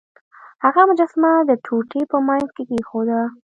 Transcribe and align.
هغه 0.63 0.81
مجسمه 0.89 1.31
د 1.49 1.51
ټوټې 1.65 2.01
په 2.11 2.17
مینځ 2.27 2.47
کې 2.55 2.63
کیښوده. 2.69 3.21